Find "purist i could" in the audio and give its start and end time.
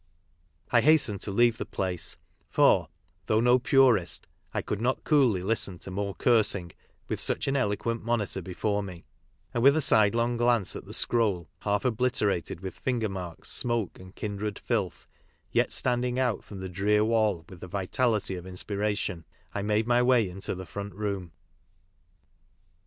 3.59-4.81